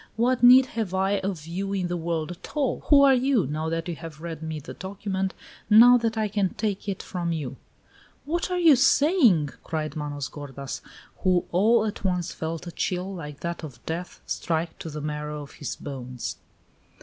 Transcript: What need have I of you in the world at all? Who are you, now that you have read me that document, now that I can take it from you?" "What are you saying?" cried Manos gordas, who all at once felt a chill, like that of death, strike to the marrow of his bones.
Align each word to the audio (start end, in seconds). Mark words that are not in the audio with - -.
What 0.15 0.41
need 0.41 0.65
have 0.65 0.95
I 0.95 1.19
of 1.19 1.45
you 1.45 1.73
in 1.73 1.85
the 1.87 1.95
world 1.95 2.31
at 2.31 2.57
all? 2.57 2.79
Who 2.87 3.03
are 3.03 3.13
you, 3.13 3.45
now 3.45 3.69
that 3.69 3.87
you 3.87 3.95
have 3.97 4.19
read 4.19 4.41
me 4.41 4.59
that 4.61 4.79
document, 4.79 5.35
now 5.69 5.95
that 5.99 6.17
I 6.17 6.27
can 6.27 6.55
take 6.55 6.89
it 6.89 7.03
from 7.03 7.31
you?" 7.31 7.55
"What 8.25 8.49
are 8.49 8.57
you 8.57 8.75
saying?" 8.75 9.49
cried 9.63 9.95
Manos 9.95 10.27
gordas, 10.27 10.81
who 11.19 11.45
all 11.51 11.85
at 11.85 12.03
once 12.03 12.33
felt 12.33 12.65
a 12.65 12.71
chill, 12.71 13.13
like 13.13 13.41
that 13.41 13.63
of 13.63 13.85
death, 13.85 14.21
strike 14.25 14.79
to 14.79 14.89
the 14.89 15.01
marrow 15.01 15.43
of 15.43 15.51
his 15.51 15.75
bones. 15.75 16.37